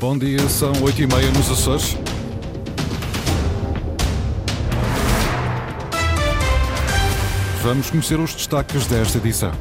Bom 0.00 0.18
dia, 0.18 0.40
são 0.48 0.72
8 0.82 1.02
e 1.02 1.06
meia 1.06 1.30
nos 1.30 1.48
Açores. 1.48 1.96
Vamos 7.62 7.90
conhecer 7.90 8.18
os 8.18 8.34
destaques 8.34 8.88
desta 8.88 9.18
edição. 9.18 9.52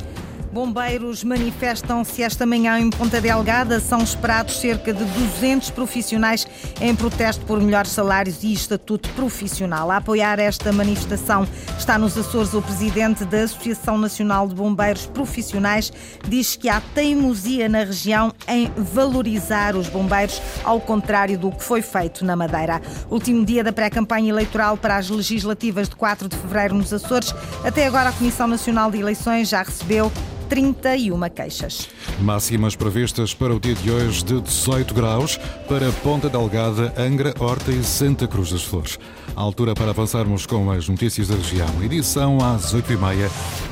Bombeiros 0.54 1.24
manifestam-se 1.24 2.22
esta 2.22 2.46
manhã 2.46 2.80
em 2.80 2.88
Ponta 2.92 3.20
Delgada. 3.20 3.80
São 3.80 4.04
esperados 4.04 4.60
cerca 4.60 4.94
de 4.94 5.04
200 5.04 5.72
profissionais 5.72 6.46
em 6.80 6.96
protesto 6.96 7.44
por 7.46 7.60
melhores 7.60 7.90
salários 7.90 8.44
e 8.44 8.54
estatuto 8.54 9.10
profissional. 9.10 9.90
A 9.90 9.98
apoiar 9.98 10.38
esta 10.38 10.72
manifestação 10.72 11.48
está 11.76 11.98
nos 11.98 12.16
Açores 12.16 12.54
o 12.54 12.62
presidente 12.62 13.26
da 13.26 13.42
Associação 13.42 13.98
Nacional 13.98 14.48
de 14.48 14.54
Bombeiros 14.54 15.08
Profissionais. 15.08 15.92
Diz 16.30 16.56
que 16.56 16.70
há 16.70 16.80
teimosia 16.94 17.68
na 17.68 17.80
região 17.80 18.32
em 18.48 18.72
valorizar 18.78 19.76
os 19.76 19.90
bombeiros, 19.90 20.40
ao 20.64 20.80
contrário 20.80 21.36
do 21.36 21.52
que 21.52 21.64
foi 21.64 21.82
feito 21.82 22.24
na 22.24 22.36
Madeira. 22.36 22.80
Último 23.10 23.44
dia 23.44 23.64
da 23.64 23.74
pré-campanha 23.74 24.30
eleitoral 24.30 24.78
para 24.78 24.98
as 24.98 25.10
legislativas 25.10 25.90
de 25.90 25.96
4 25.96 26.30
de 26.30 26.38
fevereiro 26.38 26.76
nos 26.76 26.94
Açores. 26.94 27.34
Até 27.66 27.88
agora, 27.88 28.10
a 28.10 28.14
Comissão 28.14 28.46
Nacional 28.46 28.92
de 28.92 29.00
Eleições 29.00 29.50
já 29.50 29.64
recebeu 29.64 30.12
31 30.54 31.30
queixas. 31.34 31.90
Máximas 32.22 32.76
previstas 32.76 33.34
para 33.34 33.56
o 33.56 33.60
dia 33.60 33.74
de 33.74 33.90
hoje 33.90 34.24
de 34.24 34.40
18 34.40 34.94
graus 34.94 35.38
para 35.68 35.92
Ponta 36.04 36.30
Delgada, 36.30 36.94
Angra, 36.96 37.34
Horta 37.40 37.72
e 37.72 37.84
Santa 37.84 38.28
Cruz 38.28 38.52
das 38.52 38.62
Flores. 38.62 39.00
A 39.36 39.42
altura 39.42 39.74
para 39.74 39.90
avançarmos 39.90 40.46
com 40.46 40.70
as 40.70 40.88
notícias 40.88 41.30
da 41.30 41.36
região. 41.36 41.84
Edição 41.84 42.38
às 42.38 42.72
8h30 42.72 43.32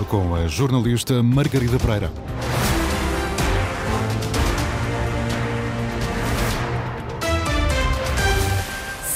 com 0.10 0.34
a 0.34 0.48
jornalista 0.48 1.22
Margarida 1.22 1.78
Pereira. 1.78 2.12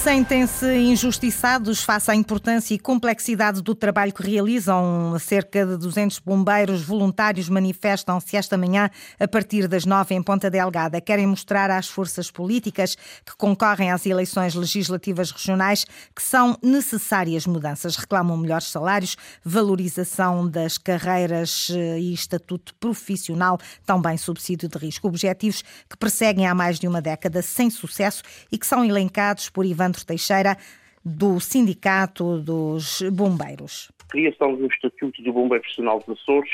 Sentem-se 0.05 0.71
injustiçados 0.71 1.81
face 1.81 2.11
à 2.11 2.15
importância 2.15 2.75
e 2.75 2.77
complexidade 2.77 3.59
do 3.59 3.73
trabalho 3.73 4.13
que 4.13 4.21
realizam. 4.21 5.17
Cerca 5.17 5.65
de 5.65 5.77
200 5.77 6.19
bombeiros 6.19 6.83
voluntários 6.83 7.49
manifestam-se 7.49 8.37
esta 8.37 8.55
manhã 8.55 8.91
a 9.19 9.27
partir 9.27 9.67
das 9.67 9.83
nove 9.83 10.13
em 10.13 10.21
Ponta 10.21 10.47
Delgada. 10.47 11.01
Querem 11.01 11.25
mostrar 11.25 11.71
às 11.71 11.87
forças 11.87 12.29
políticas 12.29 12.95
que 13.25 13.35
concorrem 13.35 13.89
às 13.89 14.05
eleições 14.05 14.53
legislativas 14.53 15.31
regionais 15.31 15.87
que 16.15 16.21
são 16.21 16.55
necessárias 16.61 17.47
mudanças. 17.47 17.95
Reclamam 17.95 18.37
melhores 18.37 18.67
salários, 18.67 19.17
valorização 19.43 20.47
das 20.47 20.77
carreiras 20.77 21.71
eh, 21.71 21.99
e 21.99 22.13
estatuto 22.13 22.75
profissional, 22.75 23.57
também 23.87 24.17
subsídio 24.17 24.69
de 24.69 24.77
risco. 24.77 25.07
Objetivos 25.07 25.63
que 25.89 25.97
perseguem 25.97 26.45
há 26.45 26.53
mais 26.53 26.77
de 26.77 26.87
uma 26.87 27.01
década 27.01 27.41
sem 27.41 27.71
sucesso 27.71 28.21
e 28.51 28.57
que 28.59 28.67
são 28.67 28.85
elencados 28.85 29.49
por 29.49 29.65
Ivan 29.65 29.94
Teixeira, 30.03 30.57
do 31.05 31.39
Sindicato 31.39 32.39
dos 32.39 33.03
Bombeiros. 33.13 33.91
Criação 34.09 34.55
do 34.55 34.65
Estatuto 34.65 35.21
do 35.21 35.31
Bombeiro 35.31 35.61
Profissional 35.61 35.99
dos 35.99 36.19
Açores, 36.19 36.49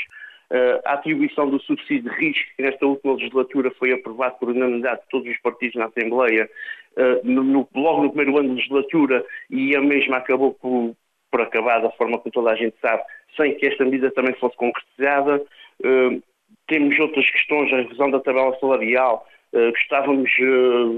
eh, 0.50 0.82
a 0.84 0.92
atribuição 0.92 1.48
do 1.48 1.58
subsídio 1.62 2.10
de 2.10 2.16
risco, 2.18 2.44
que 2.54 2.62
nesta 2.62 2.84
última 2.84 3.14
legislatura 3.14 3.70
foi 3.78 3.92
aprovado 3.92 4.34
por 4.38 4.50
unanimidade 4.50 5.00
de 5.00 5.08
todos 5.08 5.26
os 5.26 5.38
partidos 5.38 5.76
na 5.76 5.86
Assembleia, 5.86 6.50
eh, 6.96 7.20
no, 7.24 7.66
logo 7.74 8.02
no 8.02 8.12
primeiro 8.12 8.38
ano 8.38 8.50
de 8.50 8.54
legislatura, 8.56 9.24
e 9.48 9.74
a 9.74 9.80
mesma 9.80 10.18
acabou 10.18 10.52
por, 10.52 10.94
por 11.30 11.40
acabar 11.40 11.80
da 11.80 11.90
forma 11.92 12.20
que 12.20 12.30
toda 12.30 12.50
a 12.50 12.54
gente 12.54 12.76
sabe, 12.82 13.02
sem 13.34 13.56
que 13.56 13.66
esta 13.66 13.82
medida 13.86 14.10
também 14.10 14.34
fosse 14.34 14.54
concretizada. 14.56 15.42
Eh, 15.82 16.20
temos 16.66 16.98
outras 16.98 17.28
questões, 17.30 17.72
a 17.72 17.76
revisão 17.76 18.10
da 18.10 18.20
tabela 18.20 18.54
salarial, 18.60 19.26
gostávamos, 19.52 20.30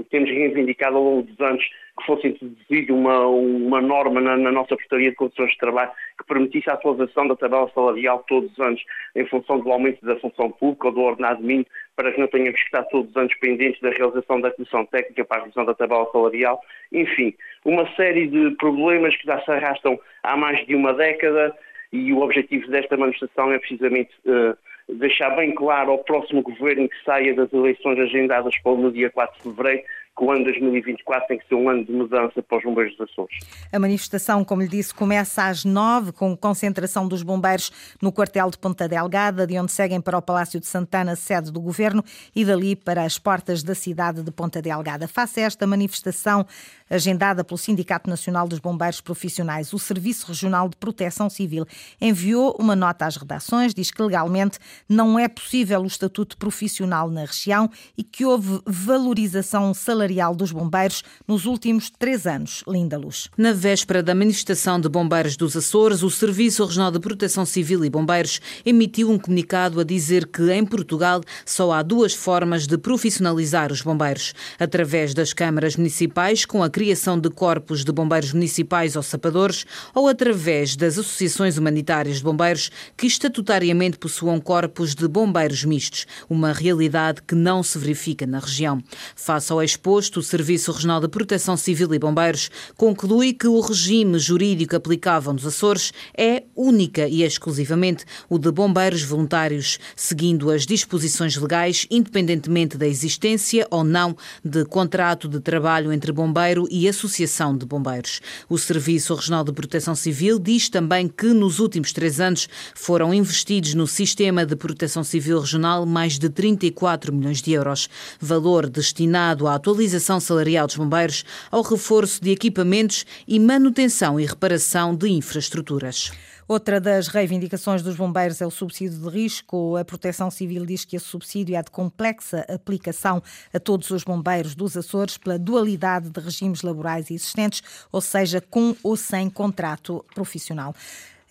temos 0.09 0.29
reivindicado 0.29 0.95
ao 0.95 1.03
longo 1.03 1.23
dos 1.23 1.39
anos 1.39 1.65
que 1.97 2.05
fosse 2.05 2.27
introduzida 2.27 2.93
uma, 2.93 3.25
uma 3.27 3.81
norma 3.81 4.19
na, 4.19 4.35
na, 4.35 4.51
nossa 4.51 4.75
portaria 4.75 5.09
de 5.09 5.15
condições 5.15 5.51
de 5.51 5.57
trabalho 5.57 5.91
que 6.17 6.25
permitisse 6.25 6.69
a 6.69 6.73
atualização 6.73 7.27
da 7.27 7.35
tabela 7.35 7.69
salarial 7.73 8.23
todos 8.27 8.51
os 8.51 8.59
anos 8.59 8.83
em 9.15 9.25
função 9.25 9.59
do 9.59 9.71
aumento 9.71 10.05
da 10.05 10.17
função 10.17 10.51
pública 10.51 10.87
ou 10.87 10.93
do 10.93 11.01
ordenado 11.01 11.41
mínimo, 11.41 11.65
para 11.95 12.11
que 12.11 12.19
não 12.19 12.27
tenhamos 12.27 12.59
que 12.59 12.65
estar 12.65 12.83
todos 12.83 13.09
os 13.09 13.17
anos 13.17 13.33
pendentes 13.35 13.79
da 13.81 13.91
realização 13.91 14.41
da 14.41 14.51
comissão 14.51 14.85
técnica 14.85 15.23
para 15.23 15.37
a 15.37 15.41
revisão 15.43 15.65
da 15.65 15.73
tabela 15.73 16.09
salarial. 16.11 16.61
Enfim, 16.91 17.33
uma 17.63 17.89
série 17.95 18.27
de 18.27 18.51
problemas 18.57 19.15
que 19.15 19.25
já 19.25 19.39
se 19.41 19.51
arrastam 19.51 19.97
há 20.23 20.35
mais 20.35 20.65
de 20.65 20.75
uma 20.75 20.93
década 20.93 21.55
e 21.93 22.11
o 22.11 22.19
objetivo 22.21 22.67
desta 22.67 22.97
manifestação 22.97 23.53
é 23.53 23.59
precisamente 23.59 24.11
uh, 24.25 24.57
deixar 24.87 25.31
bem 25.31 25.53
claro 25.53 25.91
ao 25.91 26.03
próximo 26.03 26.41
governo 26.41 26.87
que 26.87 27.03
saia 27.03 27.33
das 27.33 27.51
eleições 27.51 27.99
agendadas 27.99 28.57
para 28.59 28.71
o 28.71 28.91
dia 28.91 29.09
4 29.09 29.37
de 29.37 29.43
fevereiro 29.43 29.83
que 30.17 30.23
o 30.23 30.31
ano 30.31 30.45
2024 30.45 31.27
tem 31.27 31.37
que 31.37 31.47
ser 31.47 31.55
um 31.55 31.67
ano 31.67 31.83
de 31.83 31.91
mudança 31.91 32.41
para 32.41 32.57
os 32.57 32.63
bombeiros 32.63 32.95
dos 32.97 33.09
Açores. 33.09 33.37
A 33.71 33.77
manifestação, 33.77 34.45
como 34.45 34.61
lhe 34.61 34.67
disse, 34.69 34.93
começa 34.93 35.45
às 35.45 35.65
nove, 35.65 36.13
com 36.13 36.35
concentração 36.37 37.05
dos 37.05 37.21
bombeiros 37.21 37.71
no 38.01 38.13
quartel 38.13 38.49
de 38.49 38.57
Ponta 38.57 38.87
Delgada, 38.87 39.45
de 39.45 39.59
onde 39.59 39.73
seguem 39.73 39.99
para 39.99 40.17
o 40.17 40.21
Palácio 40.21 40.59
de 40.59 40.67
Santana, 40.67 41.15
sede 41.17 41.51
do 41.51 41.59
governo, 41.59 42.03
e 42.33 42.45
dali 42.45 42.77
para 42.77 43.03
as 43.03 43.19
portas 43.19 43.61
da 43.61 43.75
cidade 43.75 44.23
de 44.23 44.31
Ponta 44.31 44.61
Delgada. 44.61 45.05
Face 45.07 45.41
a 45.41 45.43
esta 45.43 45.67
manifestação 45.67 46.45
agendada 46.89 47.43
pelo 47.43 47.57
Sindicato 47.57 48.09
Nacional 48.09 48.47
dos 48.47 48.59
Bombeiros 48.59 49.01
Profissionais, 49.01 49.73
o 49.73 49.79
Serviço 49.79 50.27
Regional 50.27 50.69
de 50.69 50.77
Proteção 50.77 51.29
Civil 51.29 51.65
enviou 51.99 52.55
uma 52.57 52.75
nota 52.75 53.05
às 53.05 53.17
redações, 53.17 53.73
diz 53.73 53.91
que 53.91 54.01
legalmente 54.01 54.59
não 54.87 55.19
é 55.19 55.27
possível 55.27 55.81
o 55.81 55.87
estatuto 55.87 56.37
profissional 56.37 57.09
na 57.09 57.21
região 57.21 57.69
e 57.97 58.03
que 58.03 58.23
houve 58.23 58.61
valorização 58.65 59.73
salarial 59.73 60.04
salarial 60.05 60.35
dos 60.35 60.51
bombeiros 60.51 61.03
nos 61.27 61.45
últimos 61.45 61.89
três 61.89 62.27
anos. 62.27 62.63
Linda 62.67 62.97
Luz. 62.97 63.27
Na 63.37 63.51
véspera 63.51 64.03
da 64.03 64.13
manifestação 64.13 64.79
de 64.79 64.87
bombeiros 64.87 65.35
dos 65.35 65.55
Açores, 65.57 66.03
o 66.03 66.09
Serviço 66.09 66.63
Regional 66.63 66.91
de 66.91 66.99
Proteção 66.99 67.45
Civil 67.45 67.83
e 67.83 67.89
Bombeiros 67.89 68.39
emitiu 68.65 69.09
um 69.09 69.17
comunicado 69.17 69.79
a 69.79 69.83
dizer 69.83 70.27
que 70.27 70.51
em 70.51 70.63
Portugal 70.63 71.21
só 71.45 71.71
há 71.71 71.81
duas 71.81 72.13
formas 72.13 72.67
de 72.67 72.77
profissionalizar 72.77 73.71
os 73.71 73.81
bombeiros: 73.81 74.33
através 74.59 75.13
das 75.13 75.33
câmaras 75.33 75.75
municipais, 75.75 76.45
com 76.45 76.61
a 76.61 76.69
criação 76.69 77.19
de 77.19 77.29
corpos 77.29 77.83
de 77.83 77.91
bombeiros 77.91 78.31
municipais 78.31 78.95
ou 78.95 79.03
sapadores, 79.03 79.65
ou 79.93 80.07
através 80.07 80.75
das 80.75 80.97
associações 80.97 81.57
humanitárias 81.57 82.17
de 82.17 82.23
bombeiros 82.23 82.69
que 82.95 83.07
estatutariamente 83.07 83.97
possuam 83.97 84.39
corpos 84.39 84.93
de 84.93 85.07
bombeiros 85.07 85.63
mistos, 85.63 86.05
uma 86.29 86.53
realidade 86.53 87.21
que 87.23 87.33
não 87.33 87.63
se 87.63 87.77
verifica 87.79 88.27
na 88.27 88.39
região. 88.39 88.81
Face 89.15 89.51
ao 89.51 89.63
exposto, 89.95 90.19
o 90.19 90.23
Serviço 90.23 90.71
Regional 90.71 90.99
de 90.99 91.07
Proteção 91.07 91.55
Civil 91.55 91.93
e 91.93 91.99
Bombeiros 91.99 92.49
conclui 92.75 93.31
que 93.31 93.47
o 93.47 93.59
regime 93.61 94.19
jurídico 94.19 94.75
aplicável 94.75 95.31
nos 95.31 95.45
Açores 95.45 95.93
é 96.17 96.43
única 96.53 97.07
e 97.07 97.23
exclusivamente 97.23 98.03
o 98.29 98.37
de 98.37 98.51
bombeiros 98.51 99.03
voluntários, 99.03 99.79
seguindo 99.95 100.51
as 100.51 100.65
disposições 100.65 101.37
legais, 101.37 101.87
independentemente 101.89 102.77
da 102.77 102.85
existência 102.85 103.65
ou 103.71 103.83
não 103.85 104.17
de 104.43 104.65
contrato 104.65 105.29
de 105.29 105.39
trabalho 105.39 105.93
entre 105.93 106.11
bombeiro 106.11 106.67
e 106.69 106.89
associação 106.89 107.57
de 107.57 107.65
bombeiros. 107.65 108.19
O 108.49 108.57
Serviço 108.57 109.13
Regional 109.13 109.45
de 109.45 109.53
Proteção 109.53 109.95
Civil 109.95 110.39
diz 110.39 110.67
também 110.67 111.07
que 111.07 111.27
nos 111.27 111.59
últimos 111.59 111.93
três 111.93 112.19
anos 112.19 112.49
foram 112.73 113.13
investidos 113.13 113.73
no 113.73 113.87
sistema 113.87 114.45
de 114.45 114.55
proteção 114.57 115.03
civil 115.03 115.39
regional 115.39 115.85
mais 115.85 116.19
de 116.19 116.29
34 116.29 117.13
milhões 117.13 117.41
de 117.41 117.53
euros, 117.53 117.87
valor 118.19 118.69
destinado 118.69 119.47
à 119.47 119.55
atualização 119.55 119.84
atualização 119.85 120.19
salarial 120.19 120.65
dos 120.65 120.75
bombeiros 120.75 121.23
ao 121.51 121.61
reforço 121.61 122.21
de 122.21 122.31
equipamentos 122.31 123.05
e 123.27 123.39
manutenção 123.39 124.19
e 124.19 124.25
reparação 124.25 124.95
de 124.95 125.09
infraestruturas. 125.09 126.11
Outra 126.47 126.79
das 126.79 127.07
reivindicações 127.07 127.81
dos 127.81 127.95
bombeiros 127.95 128.41
é 128.41 128.45
o 128.45 128.51
subsídio 128.51 128.99
de 128.99 129.09
risco. 129.09 129.77
A 129.77 129.85
Proteção 129.85 130.29
Civil 130.29 130.65
diz 130.65 130.85
que 130.85 130.95
esse 130.95 131.05
subsídio 131.05 131.55
é 131.55 131.61
de 131.61 131.71
complexa 131.71 132.45
aplicação 132.49 133.21
a 133.53 133.59
todos 133.59 133.89
os 133.91 134.03
bombeiros 134.03 134.55
dos 134.55 134.75
Açores 134.75 135.17
pela 135.17 135.39
dualidade 135.39 136.09
de 136.09 136.19
regimes 136.19 136.61
laborais 136.61 137.09
existentes, 137.09 137.61
ou 137.91 138.01
seja, 138.01 138.41
com 138.41 138.75
ou 138.83 138.95
sem 138.95 139.29
contrato 139.29 140.03
profissional. 140.13 140.73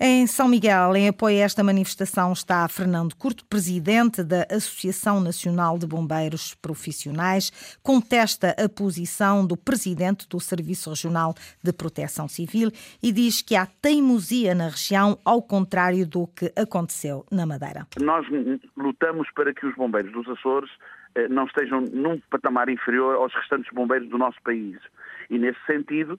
Em 0.00 0.26
São 0.26 0.48
Miguel, 0.48 0.96
em 0.96 1.08
apoio 1.08 1.36
a 1.36 1.44
esta 1.44 1.62
manifestação, 1.62 2.32
está 2.32 2.66
Fernando 2.66 3.14
Curto, 3.14 3.44
presidente 3.44 4.24
da 4.24 4.42
Associação 4.50 5.20
Nacional 5.20 5.78
de 5.78 5.86
Bombeiros 5.86 6.52
Profissionais, 6.52 7.78
contesta 7.80 8.56
a 8.58 8.68
posição 8.68 9.46
do 9.46 9.56
presidente 9.56 10.28
do 10.28 10.40
Serviço 10.40 10.90
Regional 10.90 11.32
de 11.62 11.72
Proteção 11.72 12.26
Civil 12.26 12.72
e 13.00 13.12
diz 13.12 13.40
que 13.40 13.54
há 13.54 13.66
teimosia 13.66 14.52
na 14.52 14.64
região, 14.64 15.16
ao 15.24 15.40
contrário 15.40 16.04
do 16.04 16.26
que 16.26 16.52
aconteceu 16.60 17.24
na 17.30 17.46
Madeira. 17.46 17.86
Nós 18.00 18.26
lutamos 18.76 19.30
para 19.30 19.54
que 19.54 19.64
os 19.64 19.76
bombeiros 19.76 20.12
dos 20.12 20.28
Açores 20.28 20.70
eh, 21.14 21.28
não 21.28 21.44
estejam 21.44 21.80
num 21.80 22.18
patamar 22.30 22.68
inferior 22.68 23.14
aos 23.14 23.32
restantes 23.32 23.72
bombeiros 23.72 24.08
do 24.08 24.18
nosso 24.18 24.42
país. 24.42 24.76
E, 25.30 25.38
nesse 25.38 25.64
sentido, 25.66 26.18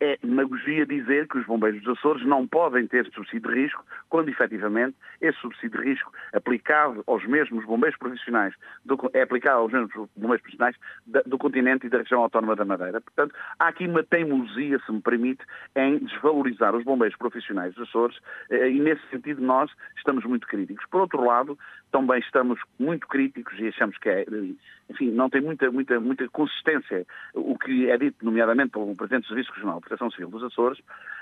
é 0.00 0.18
demagogia 0.22 0.86
dizer 0.86 1.26
que 1.28 1.38
os 1.38 1.46
bombeiros 1.46 1.82
dos 1.82 1.98
Açores 1.98 2.24
não 2.26 2.46
podem 2.46 2.86
ter 2.86 3.06
subsídio 3.12 3.50
de 3.50 3.62
risco, 3.62 3.84
quando 4.08 4.28
efetivamente 4.28 4.96
esse 5.20 5.38
subsídio 5.38 5.80
de 5.80 5.88
risco 5.88 6.12
aplicado 6.32 7.02
aos 7.06 7.24
mesmos 7.26 7.64
bombeiros 7.64 7.98
profissionais, 7.98 8.54
do, 8.84 8.98
é 9.12 9.22
aplicado 9.22 9.60
aos 9.60 9.72
mesmos 9.72 9.90
bombeiros 10.16 10.42
profissionais 10.42 10.76
do 11.26 11.38
continente 11.38 11.86
e 11.86 11.90
da 11.90 11.98
região 11.98 12.22
autónoma 12.22 12.54
da 12.56 12.64
Madeira. 12.64 13.00
Portanto, 13.00 13.34
há 13.58 13.68
aqui 13.68 13.86
uma 13.86 14.02
teimosia, 14.02 14.78
se 14.84 14.92
me 14.92 15.00
permite, 15.00 15.44
em 15.76 15.98
desvalorizar 15.98 16.74
os 16.74 16.84
bombeiros 16.84 17.16
profissionais 17.16 17.74
dos 17.74 17.88
Açores 17.88 18.18
eh, 18.50 18.70
e 18.70 18.80
nesse 18.80 19.02
sentido 19.10 19.42
nós 19.42 19.70
estamos 19.96 20.24
muito 20.24 20.46
críticos. 20.46 20.84
Por 20.90 21.00
outro 21.00 21.24
lado, 21.24 21.58
também 21.90 22.20
estamos 22.20 22.60
muito 22.78 23.06
críticos 23.06 23.58
e 23.58 23.68
achamos 23.68 23.96
que 23.98 24.08
é, 24.08 24.24
enfim, 24.90 25.10
não 25.10 25.28
tem 25.28 25.40
muita, 25.40 25.70
muita, 25.70 25.98
muita 26.00 26.28
consistência 26.28 27.06
o 27.34 27.58
que 27.58 27.90
é 27.90 27.96
dito, 27.96 28.24
nomeadamente 28.24 28.70
pelo 28.70 28.94
Presidente 28.94 29.24
do 29.24 29.28
Serviço 29.28 29.52
Regional 29.52 29.76
de 29.76 29.82
Proteção 29.82 30.10
Civil 30.10 30.28
dos 30.28 30.42
Açores, 30.42 30.78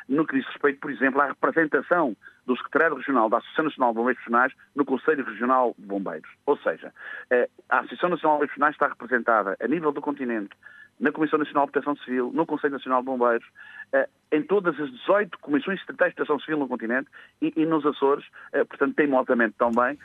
no 0.08 0.26
que 0.26 0.36
diz 0.36 0.46
respeito, 0.46 0.80
por 0.80 0.90
exemplo, 0.90 1.20
à 1.20 1.26
representação 1.26 2.16
do 2.46 2.56
Secretário 2.56 2.96
Regional 2.96 3.28
da 3.28 3.38
Associação 3.38 3.64
Nacional 3.64 3.90
de 3.90 3.96
Bombeiros 3.96 4.22
Profissionais 4.22 4.52
no 4.74 4.84
Conselho 4.84 5.24
Regional 5.24 5.74
de 5.78 5.86
Bombeiros. 5.86 6.30
Ou 6.46 6.56
seja, 6.58 6.92
eh, 7.30 7.48
a 7.68 7.78
Associação 7.80 8.10
Nacional 8.10 8.36
de 8.36 8.46
Bombeiros 8.46 8.54
Profissionais 8.54 8.74
está 8.74 8.88
representada 8.88 9.56
a 9.60 9.66
nível 9.66 9.92
do 9.92 10.00
continente, 10.00 10.50
na 10.98 11.12
Comissão 11.12 11.38
Nacional 11.38 11.66
de 11.66 11.72
Proteção 11.72 11.96
Civil, 12.04 12.30
no 12.32 12.46
Conselho 12.46 12.74
Nacional 12.74 13.00
de 13.00 13.06
Bombeiros, 13.06 13.46
eh, 13.92 14.08
em 14.32 14.42
todas 14.42 14.78
as 14.80 14.90
18 14.90 15.38
comissões 15.40 15.80
estatais 15.80 16.12
de 16.12 16.16
proteção 16.16 16.40
civil 16.40 16.58
no 16.58 16.68
continente 16.68 17.08
e, 17.40 17.66
nos 17.66 17.84
Açores, 17.84 18.24
eh, 18.52 18.64
portanto, 18.64 18.94
tem 18.94 19.12
altamente 19.14 19.56
também, 19.58 19.98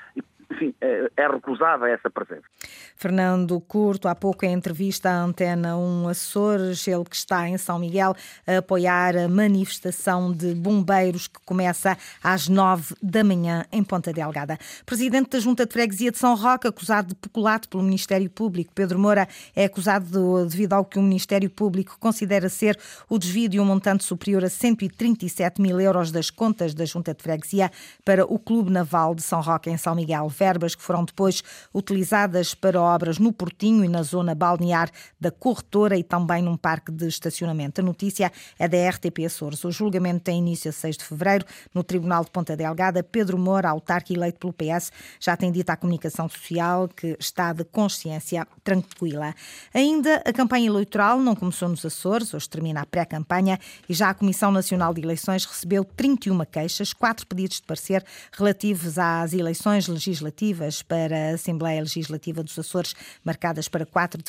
enfim, 0.51 0.73
é, 0.81 1.09
é 1.17 1.27
recusada 1.27 1.89
essa 1.89 2.09
presença. 2.09 2.43
Fernando 2.95 3.59
Curto, 3.61 4.07
há 4.07 4.13
pouco 4.13 4.45
em 4.45 4.53
entrevista 4.53 5.09
à 5.09 5.23
Antena 5.23 5.77
1 5.77 6.09
Açores, 6.09 6.87
ele 6.87 7.03
que 7.05 7.15
está 7.15 7.47
em 7.47 7.57
São 7.57 7.79
Miguel 7.79 8.13
a 8.45 8.57
apoiar 8.57 9.15
a 9.15 9.27
manifestação 9.27 10.31
de 10.31 10.53
bombeiros 10.53 11.27
que 11.27 11.39
começa 11.45 11.97
às 12.23 12.47
nove 12.47 12.95
da 13.01 13.23
manhã 13.23 13.65
em 13.71 13.83
Ponta 13.83 14.11
Delgada. 14.11 14.57
Presidente 14.85 15.29
da 15.29 15.39
Junta 15.39 15.65
de 15.65 15.71
Freguesia 15.71 16.11
de 16.11 16.17
São 16.17 16.35
Roque, 16.35 16.67
acusado 16.67 17.09
de 17.09 17.15
peculato 17.15 17.69
pelo 17.69 17.83
Ministério 17.83 18.29
Público. 18.29 18.71
Pedro 18.75 18.99
Moura 18.99 19.27
é 19.55 19.65
acusado 19.65 20.05
de, 20.05 20.49
devido 20.49 20.73
ao 20.73 20.85
que 20.85 20.99
o 20.99 21.01
Ministério 21.01 21.49
Público 21.49 21.97
considera 21.99 22.49
ser 22.49 22.77
o 23.09 23.17
desvio 23.17 23.49
de 23.49 23.59
um 23.59 23.65
montante 23.65 24.03
superior 24.03 24.43
a 24.43 24.49
137 24.49 25.61
mil 25.61 25.79
euros 25.79 26.11
das 26.11 26.29
contas 26.29 26.73
da 26.73 26.85
Junta 26.85 27.13
de 27.13 27.23
Freguesia 27.23 27.71
para 28.03 28.25
o 28.25 28.37
Clube 28.37 28.69
Naval 28.69 29.15
de 29.15 29.21
São 29.21 29.41
Roque 29.41 29.69
em 29.69 29.77
São 29.77 29.95
Miguel 29.95 30.29
verbas 30.41 30.73
que 30.73 30.81
foram 30.81 31.05
depois 31.05 31.43
utilizadas 31.71 32.55
para 32.55 32.81
obras 32.81 33.19
no 33.19 33.31
Portinho 33.31 33.85
e 33.85 33.87
na 33.87 34.01
zona 34.01 34.33
balnear 34.33 34.89
da 35.19 35.29
Corretora 35.29 35.95
e 35.95 36.03
também 36.03 36.41
num 36.41 36.57
parque 36.57 36.91
de 36.91 37.07
estacionamento. 37.07 37.79
A 37.79 37.83
notícia 37.83 38.31
é 38.57 38.67
da 38.67 38.89
RTP 38.89 39.19
Açores. 39.27 39.63
O 39.63 39.71
julgamento 39.71 40.21
tem 40.21 40.39
início 40.39 40.69
a 40.69 40.71
6 40.73 40.97
de 40.97 41.03
fevereiro 41.03 41.45
no 41.75 41.83
Tribunal 41.83 42.23
de 42.23 42.31
Ponta 42.31 42.57
Delgada. 42.57 43.03
Pedro 43.03 43.37
Moura, 43.37 43.69
autarca 43.69 44.11
eleito 44.11 44.39
pelo 44.39 44.51
PS, 44.51 44.91
já 45.19 45.37
tem 45.37 45.51
dito 45.51 45.69
à 45.69 45.75
comunicação 45.75 46.27
social 46.27 46.87
que 46.87 47.15
está 47.19 47.53
de 47.53 47.63
consciência 47.63 48.47
tranquila. 48.63 49.35
Ainda 49.71 50.23
a 50.25 50.33
campanha 50.33 50.65
eleitoral 50.65 51.19
não 51.19 51.35
começou 51.35 51.69
nos 51.69 51.85
Açores, 51.85 52.33
hoje 52.33 52.49
termina 52.49 52.81
a 52.81 52.85
pré-campanha 52.85 53.59
e 53.87 53.93
já 53.93 54.09
a 54.09 54.13
Comissão 54.15 54.51
Nacional 54.51 54.91
de 54.91 55.01
Eleições 55.01 55.45
recebeu 55.45 55.83
31 55.83 56.43
queixas, 56.45 56.93
quatro 56.93 57.27
pedidos 57.27 57.57
de 57.57 57.63
parecer 57.63 58.03
relativos 58.31 58.97
às 58.97 59.33
eleições 59.33 59.87
legislativas 59.87 60.30
legislativas 60.31 60.81
para 60.81 61.31
a 61.31 61.33
Assembleia 61.33 61.81
Legislativa 61.81 62.41
dos 62.41 62.57
Açores, 62.57 62.95
marcadas 63.23 63.67
para 63.67 63.85
4 63.85 64.21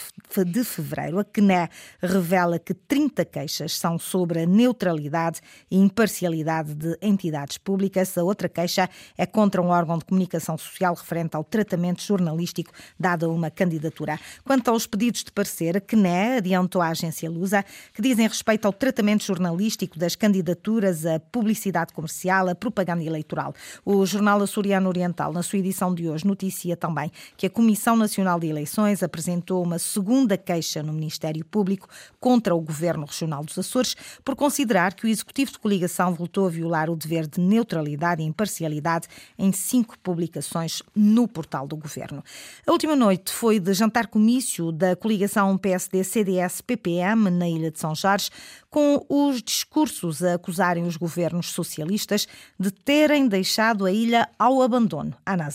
de 0.46 0.64
fevereiro. 0.64 1.18
A 1.18 1.24
CNE 1.24 1.68
revela 2.00 2.58
que 2.58 2.74
30 2.74 3.24
queixas 3.24 3.76
são 3.76 3.98
sobre 3.98 4.40
a 4.40 4.46
neutralidade 4.46 5.40
e 5.70 5.78
imparcialidade 5.78 6.74
de 6.74 6.96
entidades 7.00 7.56
públicas. 7.58 8.16
A 8.18 8.24
outra 8.24 8.48
queixa 8.48 8.88
é 9.16 9.24
contra 9.24 9.62
um 9.62 9.68
órgão 9.68 9.98
de 9.98 10.04
comunicação 10.04 10.58
social 10.58 10.94
referente 10.94 11.36
ao 11.36 11.44
tratamento 11.44 12.02
jornalístico 12.02 12.72
dado 12.98 13.26
a 13.26 13.28
uma 13.28 13.50
candidatura. 13.50 14.18
Quanto 14.44 14.68
aos 14.68 14.86
pedidos 14.86 15.24
de 15.24 15.32
parecer, 15.32 15.76
a 15.76 15.80
CNE 15.80 16.38
adiantou 16.38 16.82
à 16.82 16.88
agência 16.88 17.30
Lusa 17.30 17.64
que 17.94 18.02
dizem 18.02 18.26
respeito 18.26 18.66
ao 18.66 18.72
tratamento 18.72 19.24
jornalístico 19.24 19.98
das 19.98 20.16
candidaturas, 20.16 21.06
a 21.06 21.20
publicidade 21.20 21.92
comercial, 21.92 22.48
a 22.48 22.54
propaganda 22.54 23.04
eleitoral. 23.04 23.54
O 23.84 24.04
jornal 24.04 24.42
Açoriano 24.42 24.88
Oriental, 24.88 25.32
na 25.32 25.42
sua 25.42 25.58
edição 25.58 25.81
de 25.90 26.06
hoje 26.06 26.26
noticia 26.26 26.76
também 26.76 27.10
que 27.34 27.46
a 27.46 27.50
Comissão 27.50 27.96
Nacional 27.96 28.38
de 28.38 28.46
Eleições 28.46 29.02
apresentou 29.02 29.64
uma 29.64 29.78
segunda 29.78 30.36
queixa 30.36 30.82
no 30.82 30.92
Ministério 30.92 31.42
Público 31.46 31.88
contra 32.20 32.54
o 32.54 32.60
Governo 32.60 33.06
Regional 33.06 33.42
dos 33.42 33.58
Açores 33.58 33.96
por 34.22 34.36
considerar 34.36 34.92
que 34.92 35.06
o 35.06 35.08
Executivo 35.08 35.52
de 35.52 35.58
Coligação 35.58 36.12
voltou 36.14 36.46
a 36.46 36.50
violar 36.50 36.90
o 36.90 36.96
dever 36.96 37.26
de 37.26 37.40
neutralidade 37.40 38.20
e 38.22 38.26
imparcialidade 38.26 39.08
em 39.38 39.50
cinco 39.50 39.98
publicações 39.98 40.82
no 40.94 41.26
portal 41.26 41.66
do 41.66 41.76
Governo. 41.76 42.22
A 42.66 42.72
última 42.72 42.94
noite 42.94 43.32
foi 43.32 43.58
de 43.58 43.72
jantar 43.72 44.08
comício 44.08 44.70
da 44.70 44.94
coligação 44.94 45.56
PSD-CDS-PPM 45.56 47.30
na 47.30 47.48
Ilha 47.48 47.70
de 47.70 47.78
São 47.78 47.94
Jorge, 47.94 48.28
com 48.68 49.04
os 49.08 49.42
discursos 49.42 50.22
a 50.22 50.34
acusarem 50.34 50.84
os 50.84 50.96
governos 50.96 51.50
socialistas 51.50 52.26
de 52.58 52.70
terem 52.70 53.28
deixado 53.28 53.84
a 53.84 53.92
ilha 53.92 54.28
ao 54.38 54.62
abandono. 54.62 55.14
Ana 55.24 55.50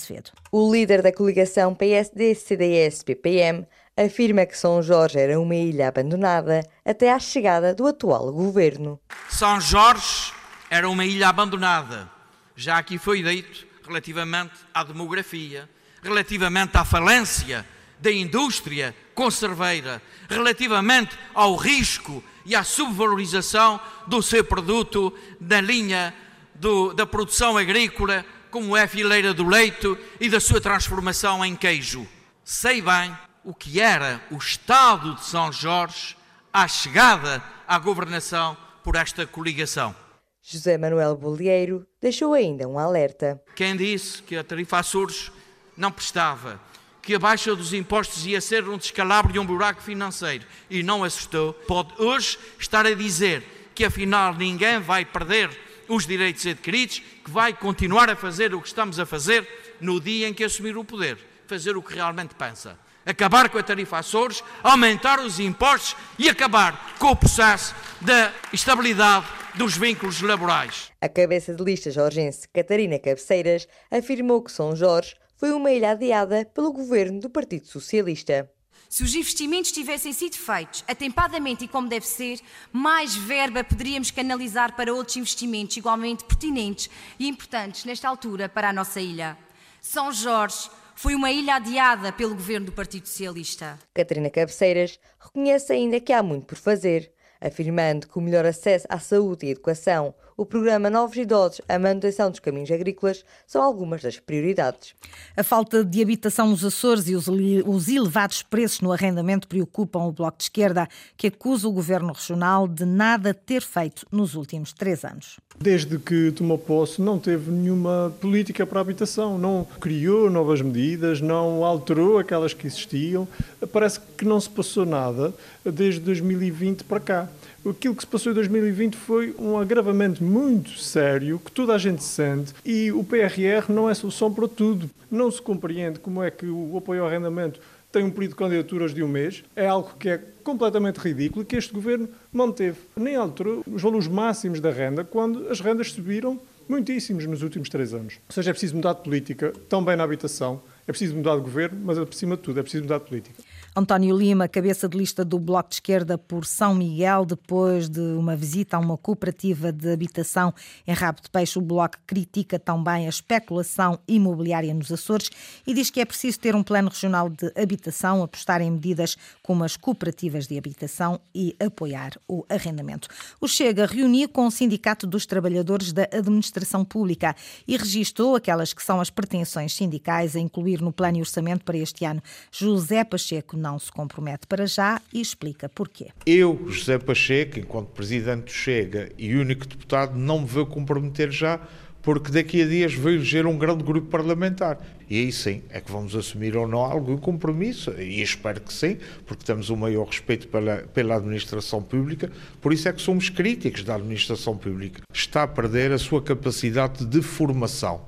O 0.51 0.71
líder 0.71 1.01
da 1.01 1.11
coligação 1.11 1.73
PSD-CDS-PPM 1.75 3.65
afirma 3.97 4.45
que 4.45 4.57
São 4.57 4.81
Jorge 4.81 5.19
era 5.19 5.39
uma 5.39 5.55
ilha 5.55 5.87
abandonada 5.87 6.63
até 6.85 7.11
à 7.11 7.19
chegada 7.19 7.73
do 7.73 7.87
atual 7.87 8.31
governo. 8.31 8.99
São 9.29 9.59
Jorge 9.59 10.31
era 10.69 10.87
uma 10.89 11.05
ilha 11.05 11.29
abandonada. 11.29 12.09
Já 12.55 12.77
aqui 12.77 12.97
foi 12.97 13.23
dito 13.23 13.65
relativamente 13.85 14.53
à 14.73 14.83
demografia, 14.83 15.69
relativamente 16.03 16.77
à 16.77 16.85
falência 16.85 17.65
da 17.99 18.11
indústria 18.11 18.95
conserveira, 19.15 20.01
relativamente 20.29 21.17
ao 21.33 21.55
risco 21.55 22.23
e 22.45 22.55
à 22.55 22.63
subvalorização 22.63 23.79
do 24.05 24.21
seu 24.21 24.43
produto 24.43 25.13
na 25.39 25.59
linha 25.59 26.13
do, 26.53 26.93
da 26.93 27.05
produção 27.05 27.57
agrícola 27.57 28.23
como 28.49 28.75
é 28.75 28.83
a 28.83 28.87
fileira 28.87 29.33
do 29.33 29.47
leito 29.47 29.97
e 30.19 30.29
da 30.29 30.39
sua 30.39 30.61
transformação 30.61 31.43
em 31.43 31.55
queijo. 31.55 32.07
Sei 32.43 32.81
bem 32.81 33.15
o 33.43 33.53
que 33.53 33.79
era 33.79 34.21
o 34.31 34.37
Estado 34.37 35.15
de 35.15 35.25
São 35.25 35.51
Jorge 35.51 36.17
à 36.51 36.67
chegada 36.67 37.43
à 37.67 37.77
governação 37.77 38.57
por 38.83 38.95
esta 38.95 39.25
coligação. 39.25 39.95
José 40.41 40.77
Manuel 40.77 41.15
Bolieiro 41.17 41.85
deixou 42.01 42.33
ainda 42.33 42.67
um 42.67 42.79
alerta. 42.79 43.41
Quem 43.55 43.75
disse 43.75 44.23
que 44.23 44.35
a 44.37 44.43
tarifa 44.43 44.79
Açores 44.79 45.31
não 45.75 45.91
prestava, 45.91 46.59
que 47.01 47.13
a 47.13 47.19
baixa 47.19 47.55
dos 47.55 47.73
impostos 47.73 48.25
ia 48.25 48.39
ser 48.39 48.67
um 48.67 48.77
descalabro 48.77 49.35
e 49.35 49.39
um 49.39 49.45
buraco 49.45 49.81
financeiro 49.81 50.45
e 50.69 50.81
não 50.81 51.03
assustou, 51.03 51.53
pode 51.53 51.93
hoje 52.01 52.39
estar 52.59 52.85
a 52.85 52.93
dizer 52.93 53.43
que 53.75 53.85
afinal 53.85 54.33
ninguém 54.33 54.79
vai 54.79 55.05
perder 55.05 55.66
os 55.87 56.05
direitos 56.05 56.45
adquiridos, 56.45 57.01
que 57.23 57.31
vai 57.31 57.53
continuar 57.53 58.09
a 58.09 58.15
fazer 58.15 58.53
o 58.53 58.61
que 58.61 58.67
estamos 58.67 58.99
a 58.99 59.05
fazer 59.05 59.47
no 59.79 59.99
dia 59.99 60.27
em 60.27 60.33
que 60.33 60.43
assumir 60.43 60.77
o 60.77 60.83
poder, 60.83 61.17
fazer 61.45 61.77
o 61.77 61.81
que 61.81 61.93
realmente 61.93 62.35
pensa. 62.35 62.77
Acabar 63.05 63.49
com 63.49 63.57
a 63.57 63.63
tarifa 63.63 63.99
Açores, 63.99 64.43
aumentar 64.61 65.19
os 65.19 65.39
impostos 65.39 65.95
e 66.19 66.27
acabar 66.27 66.95
com 66.99 67.07
o 67.07 67.15
processo 67.15 67.73
da 68.01 68.33
estabilidade 68.51 69.25
dos 69.55 69.77
vínculos 69.77 70.21
laborais. 70.21 70.91
A 71.01 71.07
cabeça 71.07 71.53
de 71.53 71.63
lista 71.63 71.89
jorgense 71.89 72.47
Catarina 72.49 72.99
Cabeceiras 72.99 73.67
afirmou 73.89 74.41
que 74.41 74.51
São 74.51 74.75
Jorge 74.75 75.15
foi 75.37 75.51
uma 75.51 75.71
ilha 75.71 75.91
adiada 75.91 76.45
pelo 76.53 76.73
governo 76.73 77.19
do 77.19 77.29
Partido 77.29 77.67
Socialista. 77.67 78.49
Se 78.89 79.03
os 79.03 79.13
investimentos 79.13 79.71
tivessem 79.71 80.13
sido 80.13 80.35
feitos 80.35 80.83
atempadamente 80.87 81.65
e 81.65 81.67
como 81.67 81.89
deve 81.89 82.07
ser, 82.07 82.39
mais 82.71 83.15
verba 83.15 83.63
poderíamos 83.63 84.11
canalizar 84.11 84.75
para 84.75 84.93
outros 84.93 85.17
investimentos 85.17 85.75
igualmente 85.75 86.23
pertinentes 86.23 86.89
e 87.19 87.27
importantes 87.27 87.83
nesta 87.83 88.07
altura 88.07 88.47
para 88.47 88.69
a 88.69 88.73
nossa 88.73 89.01
ilha. 89.01 89.37
São 89.81 90.11
Jorge 90.11 90.69
foi 90.95 91.13
uma 91.13 91.31
ilha 91.31 91.55
adiada 91.55 92.11
pelo 92.11 92.33
governo 92.33 92.67
do 92.67 92.71
Partido 92.71 93.07
Socialista. 93.07 93.77
Catarina 93.93 94.29
Cabeceiras 94.29 94.99
reconhece 95.19 95.71
ainda 95.73 95.99
que 95.99 96.11
há 96.11 96.23
muito 96.23 96.45
por 96.45 96.57
fazer, 96.57 97.11
afirmando 97.39 98.07
que 98.07 98.17
o 98.17 98.21
melhor 98.21 98.45
acesso 98.45 98.87
à 98.89 98.99
saúde 98.99 99.45
e 99.45 99.51
educação, 99.51 100.15
o 100.37 100.45
programa 100.45 100.87
Novos 100.87 101.17
Idosos, 101.17 101.61
a 101.67 101.79
manutenção 101.79 102.29
dos 102.29 102.39
caminhos 102.39 102.69
agrícolas 102.69 103.25
são 103.47 103.63
algumas 103.63 104.03
das 104.03 104.19
prioridades. 104.19 104.93
A 105.35 105.43
falta 105.43 105.83
de 105.83 105.99
habitação 105.99 106.47
nos 106.47 106.63
Açores 106.63 107.07
e 107.07 107.15
os 107.15 107.87
elevados 107.87 108.43
preços 108.43 108.81
no 108.81 108.91
arrendamento 108.91 109.47
preocupam 109.47 110.03
o 110.03 110.11
Bloco 110.11 110.37
de 110.37 110.43
Esquerda, 110.43 110.87
que 111.17 111.27
acusa 111.27 111.67
o 111.67 111.71
Governo 111.71 112.13
Regional 112.13 112.67
de 112.67 112.85
nada 112.85 113.33
ter 113.33 113.63
feito 113.63 114.05
nos 114.11 114.35
últimos 114.35 114.71
três 114.71 115.03
anos. 115.03 115.39
Desde 115.59 115.97
que 115.97 116.31
tomou 116.31 116.59
posse, 116.59 117.01
não 117.01 117.17
teve 117.17 117.49
nenhuma 117.49 118.13
política 118.21 118.63
para 118.63 118.79
a 118.79 118.81
habitação, 118.81 119.39
não 119.39 119.65
criou 119.81 120.29
novas 120.29 120.61
medidas, 120.61 121.19
não 121.19 121.65
alterou 121.65 122.19
aquelas 122.19 122.53
que 122.53 122.67
existiam. 122.67 123.27
Parece 123.73 123.99
que 123.99 124.17
que 124.17 124.25
não 124.25 124.41
se 124.41 124.49
passou 124.49 124.85
nada 124.85 125.33
desde 125.63 126.01
2020 126.01 126.83
para 126.83 126.99
cá. 126.99 127.29
Aquilo 127.65 127.95
que 127.95 128.01
se 128.01 128.07
passou 128.07 128.31
em 128.31 128.35
2020 128.35 128.95
foi 128.95 129.35
um 129.37 129.57
agravamento 129.57 130.23
muito 130.23 130.77
sério 130.79 131.39
que 131.39 131.51
toda 131.51 131.73
a 131.73 131.77
gente 131.77 132.03
sente 132.03 132.53
e 132.65 132.91
o 132.91 133.03
PRR 133.03 133.69
não 133.69 133.89
é 133.89 133.93
solução 133.93 134.33
para 134.33 134.47
tudo. 134.47 134.89
Não 135.11 135.29
se 135.29 135.41
compreende 135.41 135.99
como 135.99 136.23
é 136.23 136.31
que 136.31 136.45
o 136.45 136.77
apoio 136.77 137.01
ao 137.01 137.07
arrendamento 137.07 137.59
tem 137.91 138.03
um 138.03 138.11
período 138.11 138.31
de 138.31 138.37
candidaturas 138.37 138.93
de 138.93 139.01
um 139.01 139.07
mês, 139.07 139.43
é 139.55 139.67
algo 139.67 139.93
que 139.97 140.09
é 140.09 140.21
completamente 140.43 140.97
ridículo 140.97 141.41
e 141.41 141.45
que 141.45 141.55
este 141.55 141.73
governo 141.73 142.07
manteve. 142.31 142.77
Nem 142.95 143.15
alterou 143.15 143.63
os 143.65 143.81
valores 143.81 144.07
máximos 144.07 144.59
da 144.59 144.71
renda 144.71 145.03
quando 145.03 145.49
as 145.49 145.59
rendas 145.59 145.91
subiram 145.91 146.39
muitíssimos 146.67 147.25
nos 147.25 147.41
últimos 147.41 147.69
três 147.69 147.93
anos. 147.93 148.15
Ou 148.27 148.33
seja, 148.33 148.51
é 148.51 148.53
preciso 148.53 148.75
mudar 148.75 148.93
de 148.93 149.01
política, 149.01 149.53
também 149.69 149.95
na 149.95 150.03
habitação, 150.03 150.61
é 150.85 150.91
preciso 150.91 151.15
mudar 151.15 151.35
de 151.35 151.41
governo, 151.41 151.79
mas 151.83 151.97
acima 151.97 152.35
de 152.35 152.43
tudo 152.43 152.59
é 152.59 152.63
preciso 152.63 152.83
mudar 152.83 152.99
de 152.99 153.05
política. 153.05 153.41
António 153.77 154.17
Lima, 154.17 154.47
cabeça 154.47 154.89
de 154.89 154.97
lista 154.97 155.23
do 155.23 155.37
Bloco 155.37 155.69
de 155.69 155.75
Esquerda 155.75 156.17
por 156.17 156.47
São 156.47 156.73
Miguel, 156.73 157.23
depois 157.23 157.87
de 157.87 157.99
uma 157.99 158.35
visita 158.35 158.75
a 158.75 158.79
uma 158.79 158.97
cooperativa 158.97 159.71
de 159.71 159.93
habitação 159.93 160.51
em 160.87 160.93
Rabo 160.93 161.21
de 161.21 161.29
Peixe, 161.29 161.59
o 161.59 161.61
Bloco 161.61 161.95
critica 162.07 162.57
também 162.57 163.05
a 163.05 163.09
especulação 163.09 163.99
imobiliária 164.07 164.73
nos 164.73 164.91
Açores 164.91 165.29
e 165.67 165.75
diz 165.75 165.91
que 165.91 166.01
é 166.01 166.05
preciso 166.05 166.39
ter 166.39 166.55
um 166.55 166.63
plano 166.63 166.89
regional 166.89 167.29
de 167.29 167.51
habitação, 167.55 168.23
apostar 168.23 168.61
em 168.61 168.71
medidas 168.71 169.15
como 169.43 169.63
as 169.63 169.77
cooperativas 169.77 170.47
de 170.47 170.57
habitação 170.57 171.21
e 171.35 171.55
apoiar 171.59 172.13
o 172.27 172.43
arrendamento. 172.49 173.07
O 173.39 173.47
Chega 173.47 173.85
reuniu 173.85 174.27
com 174.27 174.47
o 174.47 174.51
Sindicato 174.51 175.05
dos 175.05 175.27
Trabalhadores 175.27 175.93
da 175.93 176.09
Administração 176.11 176.83
Pública 176.83 177.35
e 177.67 177.77
registou 177.77 178.35
aquelas 178.35 178.73
que 178.73 178.81
são 178.81 178.99
as 178.99 179.11
pretensões 179.11 179.75
sindicais 179.75 180.35
a 180.35 180.39
incluir 180.39 180.81
no 180.81 180.91
plano 180.91 181.17
e 181.17 181.21
orçamento 181.21 181.63
para 181.63 181.77
este 181.77 182.05
ano. 182.05 182.23
José 182.51 183.03
Pacheco 183.03 183.55
não 183.67 183.77
se 183.77 183.91
compromete 183.91 184.47
para 184.47 184.65
já 184.65 185.01
e 185.13 185.19
explica 185.19 185.67
porquê. 185.67 186.07
Eu, 186.25 186.67
José 186.69 186.97
Pacheco, 186.97 187.59
enquanto 187.59 187.89
presidente 187.89 188.45
do 188.45 188.51
Chega 188.51 189.11
e 189.17 189.35
único 189.35 189.67
deputado, 189.67 190.17
não 190.17 190.39
me 190.39 190.45
vou 190.45 190.65
comprometer 190.65 191.29
já 191.29 191.59
porque 192.07 192.31
daqui 192.31 192.61
a 192.61 192.65
dias 192.65 192.93
vai 192.93 193.15
eleger 193.15 193.45
um 193.45 193.57
grande 193.57 193.83
grupo 193.83 194.07
parlamentar. 194.07 194.79
E 195.09 195.19
aí 195.19 195.29
sim, 195.29 195.61
é 195.69 195.81
que 195.81 195.91
vamos 195.91 196.15
assumir 196.15 196.55
ou 196.55 196.65
não 196.65 196.79
algum 196.79 197.17
compromisso, 197.17 197.91
e 197.99 198.21
espero 198.21 198.61
que 198.61 198.71
sim, 198.71 198.95
porque 199.25 199.43
temos 199.43 199.69
o 199.69 199.75
maior 199.75 200.05
respeito 200.05 200.47
pela, 200.47 200.77
pela 200.93 201.17
administração 201.17 201.83
pública, 201.83 202.31
por 202.61 202.71
isso 202.71 202.87
é 202.87 202.93
que 202.93 203.01
somos 203.01 203.27
críticos 203.29 203.83
da 203.83 203.95
administração 203.95 204.57
pública. 204.57 205.01
Está 205.13 205.43
a 205.43 205.47
perder 205.49 205.91
a 205.91 205.97
sua 205.97 206.21
capacidade 206.21 207.05
de 207.05 207.21
formação. 207.21 208.05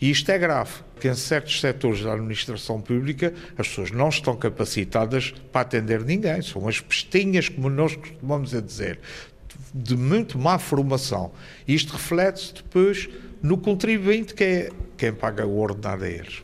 E 0.00 0.10
isto 0.10 0.30
é 0.30 0.38
grave, 0.38 0.72
que 0.98 1.08
em 1.08 1.14
certos 1.14 1.60
setores 1.60 2.02
da 2.02 2.14
administração 2.14 2.80
pública 2.80 3.34
as 3.58 3.68
pessoas 3.68 3.90
não 3.90 4.08
estão 4.08 4.34
capacitadas 4.34 5.34
para 5.52 5.60
atender 5.60 6.02
ninguém, 6.04 6.40
são 6.40 6.66
as 6.66 6.80
pestinhas, 6.80 7.50
como 7.50 7.68
nós 7.68 7.96
costumamos 7.96 8.54
a 8.54 8.62
dizer, 8.62 8.98
de 9.74 9.96
muito 9.96 10.38
má 10.38 10.58
formação. 10.58 11.32
Isto 11.66 11.92
reflete-se 11.92 12.54
depois 12.54 13.08
no 13.42 13.58
contribuinte 13.58 14.34
que 14.34 14.44
é 14.44 14.70
quem 14.96 15.12
paga 15.12 15.46
o 15.46 15.58
ordenado 15.58 16.04
a 16.04 16.08
eles. 16.08 16.42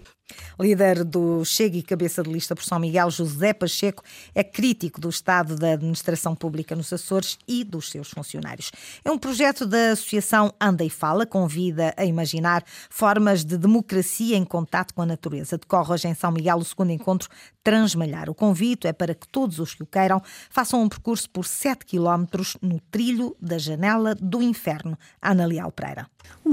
Líder 0.61 1.05
do 1.05 1.45
Chega 1.45 1.77
e 1.77 1.83
cabeça 1.83 2.21
de 2.21 2.33
lista 2.33 2.55
por 2.55 2.65
São 2.65 2.81
Miguel, 2.81 3.11
José 3.11 3.53
Pacheco, 3.53 4.03
é 4.35 4.43
crítico 4.43 5.01
do 5.01 5.09
estado 5.09 5.55
da 5.55 5.75
administração 5.75 6.35
pública 6.35 6.75
nos 6.75 6.93
Açores 6.93 7.39
e 7.47 7.63
dos 7.63 7.91
seus 7.91 8.11
funcionários. 8.11 8.73
É 9.05 9.11
um 9.11 9.19
projeto 9.19 9.65
da 9.65 9.93
Associação 9.93 10.53
Anda 10.61 10.85
e 10.85 10.91
Fala, 10.91 11.25
convida 11.25 11.95
a 11.97 12.05
imaginar 12.05 12.65
formas 12.91 13.45
de 13.45 13.57
democracia 13.57 14.37
em 14.37 14.45
contato 14.45 14.93
com 14.95 15.03
a 15.03 15.07
natureza. 15.07 15.57
Decorre 15.57 15.95
hoje 15.95 16.09
em 16.09 16.15
São 16.15 16.33
Miguel 16.33 16.57
o 16.57 16.65
segundo 16.65 16.91
encontro 16.91 17.29
Transmalhar. 17.63 18.29
O 18.29 18.35
convite 18.35 18.87
é 18.87 18.93
para 18.93 19.15
que 19.15 19.29
todos 19.29 19.59
os 19.59 19.75
que 19.75 19.83
o 19.83 19.87
queiram 19.87 20.23
façam 20.51 20.83
um 20.83 20.89
percurso 20.89 21.29
por 21.31 21.45
7 21.47 21.85
quilómetros 21.85 22.57
no 22.61 22.81
trilho 22.91 23.37
da 23.41 23.59
Janela 23.59 24.15
do 24.15 24.43
Inferno. 24.43 24.99
Ana 25.23 25.47
Leal 25.47 25.71
Pereira. 25.71 26.09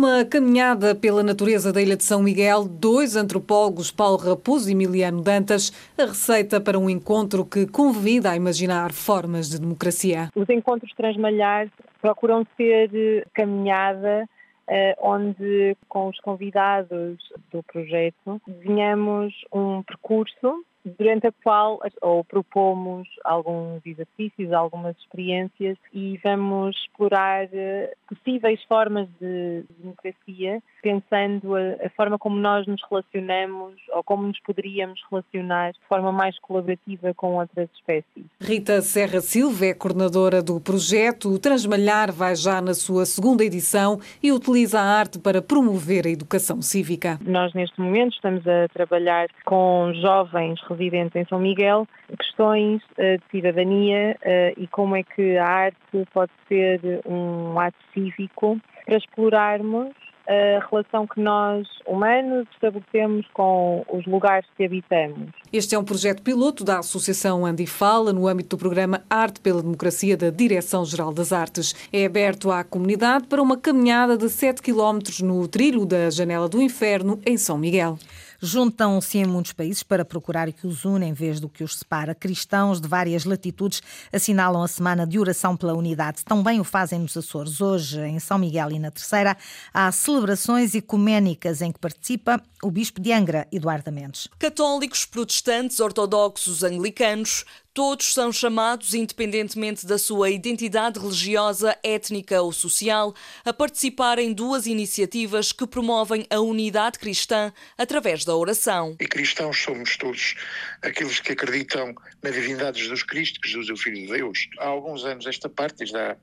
Uma 0.05 0.24
caminhada 0.24 0.93
pela 0.93 1.24
natureza 1.24 1.74
da 1.74 1.81
Ilha 1.81 1.97
de 1.97 2.03
São 2.03 2.21
Miguel, 2.21 2.65
dois 2.65 3.15
antropólogos 3.15 3.89
Paulo 3.89 4.17
Raposo 4.17 4.69
e 4.69 4.74
Emiliano 4.74 5.19
Dantas, 5.19 5.71
a 5.97 6.03
receita 6.05 6.62
para 6.62 6.77
um 6.77 6.88
encontro 6.88 7.43
que 7.43 7.65
convida 7.65 8.29
a 8.29 8.35
imaginar 8.35 8.93
formas 8.93 9.50
de 9.50 9.59
democracia. 9.59 10.29
Os 10.35 10.47
encontros 10.47 10.93
Transmalhar 10.95 11.71
procuram 12.03 12.45
ser 12.55 12.91
eh, 12.93 13.25
caminhada 13.33 14.29
eh, 14.67 14.95
onde 15.01 15.75
com 15.89 16.07
os 16.07 16.19
convidados 16.19 17.17
do 17.51 17.63
projeto 17.63 18.39
desenhamos 18.47 19.33
um 19.51 19.81
percurso 19.81 20.63
durante 20.98 21.27
a 21.27 21.32
qual 21.44 21.80
ou 22.01 22.24
propomos 22.24 23.08
alguns 23.24 23.86
exercícios, 23.86 24.54
algumas 24.54 24.96
experiências 24.98 25.77
e 25.94 26.20
vamos 26.24 26.75
explorar 26.77 27.48
eh, 27.51 27.94
possíveis 28.08 28.62
formas 28.63 29.08
de 29.20 29.63
democracia, 29.80 30.62
pensando 30.82 31.56
a, 31.56 31.86
a, 31.86 31.89
forma 31.96 32.18
como 32.18 32.38
nós 32.38 32.68
nos 32.68 32.82
relacionamos 32.89 33.74
ou 33.94 34.04
como 34.04 34.27
nos 34.27 34.39
poderíamos 34.42 35.01
relacionar 35.10 35.72
de 35.74 35.80
forma 35.88 36.12
mais 36.12 36.38
colaborativa 36.39 37.13
com 37.13 37.36
outras 37.36 37.70
espécies. 37.75 38.25
Rita 38.39 38.82
Serra 38.82 39.22
Silva 39.22 39.65
é 39.65 39.74
coordenadora 39.74 40.42
do 40.42 40.60
projeto. 40.60 41.30
O 41.30 41.39
Transmalhar 41.39 42.12
vai 42.12 42.36
já 42.36 42.62
na 42.62 42.74
sua 42.74 43.06
segunda 43.06 43.44
edição 43.44 44.00
e 44.22 44.32
utiliza 44.32 44.80
a 44.80 44.84
arte 44.84 45.20
para 45.20 45.42
promover 45.42 46.06
a 46.06 46.10
educação 46.10 46.62
cívica. 46.62 47.20
Nós, 47.22 47.54
neste 47.54 47.80
momento, 47.80 48.13
estamos 48.13 48.46
a 48.48 48.68
trabalhar 48.70 49.27
com 49.46 49.92
jovens 50.01 50.60
residentes 50.77 51.15
em 51.15 51.25
São 51.25 51.39
Miguel, 51.39 51.88
questões 52.17 52.82
uh, 52.98 53.17
de 53.17 53.24
cidadania 53.32 54.17
uh, 54.22 54.62
e 54.62 54.67
como 54.67 54.96
é 54.96 55.03
que 55.03 55.38
a 55.38 55.46
arte 55.46 55.77
pode 56.13 56.32
ser 56.48 57.01
um 57.05 57.60
ato 57.60 57.77
cívico 57.94 58.60
para 58.86 58.98
explorarmos 58.98 59.94
a 60.27 60.65
relação 60.70 61.05
que 61.05 61.20
nós, 61.20 61.67
humanos, 61.86 62.48
estabelecemos 62.53 63.27
com 63.34 63.86
os 63.88 64.05
lugares 64.05 64.48
que 64.58 64.65
habitamos. 64.65 65.29
Este 65.53 65.75
é 65.75 65.79
um 65.79 65.84
projeto 65.84 66.22
piloto 66.24 66.63
da 66.63 66.79
Associação 66.79 67.46
Andifala 67.46 68.12
no 68.12 68.27
âmbito 68.27 68.55
do 68.55 68.60
programa 68.60 69.03
Arte 69.10 69.39
pela 69.39 69.62
Democracia 69.62 70.17
da 70.17 70.29
Direção-Geral 70.29 71.13
das 71.13 71.32
Artes. 71.32 71.75
É 71.94 72.05
aberto 72.05 72.51
à 72.51 72.63
comunidade 72.63 73.27
para 73.27 73.41
uma 73.41 73.58
caminhada 73.58 74.17
de 74.17 74.29
7 74.29 74.62
km 74.62 75.00
no 75.22 75.48
trilho 75.48 75.86
da 75.86 76.10
Janela 76.10 76.50
do 76.50 76.62
Inferno, 76.62 77.20
em 77.25 77.38
São 77.38 77.58
Miguel. 77.58 77.98
Juntam-se 78.42 79.18
em 79.18 79.25
muitos 79.25 79.54
países 79.54 79.84
para 79.84 80.06
procurar 80.06 80.51
que 80.51 80.68
os 80.68 80.86
une 80.86 81.06
em 81.06 81.13
vez 81.13 81.39
do 81.39 81.50
que 81.50 81.63
os 81.63 81.77
separa. 81.77 82.13
Cristãos 82.13 82.80
de 82.80 82.88
várias 82.88 83.25
latitudes 83.25 83.82
assinalam 84.12 84.63
a 84.63 84.68
semana 84.68 85.06
de 85.06 85.20
oração 85.20 85.56
pela 85.56 85.74
unidade. 85.74 86.24
Também 86.24 86.60
o 86.60 86.63
fazem 86.63 87.00
nos 87.00 87.15
Açores. 87.15 87.62
Hoje, 87.62 88.00
em 88.01 88.20
São 88.20 88.38
Miguel 88.38 88.72
e 88.72 88.80
na 88.80 88.92
Terceira, 88.92 89.38
há 89.74 89.92
celebrações 89.92 90.75
ecuménicas 90.75 91.62
em 91.62 91.72
que 91.72 91.80
participa 91.80 92.42
o 92.62 92.72
Bispo 92.72 93.00
de 93.00 93.12
Angra, 93.12 93.48
Eduardo 93.51 93.92
Mendes. 93.92 94.27
Católicos, 94.39 95.06
protestantes, 95.06 95.80
ortodoxos, 95.80 96.63
anglicanos, 96.63 97.46
Todos 97.75 98.13
são 98.13 98.32
chamados, 98.32 98.94
independentemente 98.94 99.86
da 99.86 99.98
sua 99.98 100.29
identidade 100.29 100.98
religiosa, 100.98 101.77
étnica 101.84 102.41
ou 102.41 102.53
social, 102.53 103.13
a 103.44 103.51
participar 103.51 104.17
em 104.17 104.32
duas 104.32 104.65
iniciativas 104.65 105.51
que 105.51 105.67
promovem 105.67 106.25
a 106.29 106.39
unidade 106.39 106.98
cristã 106.98 107.51
através 107.77 108.24
da 108.24 108.34
oração. 108.34 108.96
E 108.98 109.05
cristãos 109.05 109.62
somos 109.62 109.98
todos 109.98 110.36
aqueles 110.82 111.20
que 111.20 111.34
acreditam 111.34 111.94
na 112.24 112.29
divindade 112.29 112.77
de 112.77 112.84
Jesus 112.84 113.03
Cristo, 113.03 113.41
que 113.41 113.50
Jesus 113.50 113.67
é 113.70 113.74
o 113.74 113.77
Filho 113.77 113.98
de 113.98 114.08
Deus. 114.08 114.48
Há 114.58 114.67
alguns 114.67 115.03
anos 115.03 115.27
esta 115.27 115.50
parte, 115.50 115.86
já 115.86 116.15